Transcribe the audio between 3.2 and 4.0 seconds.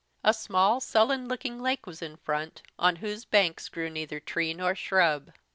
banks grew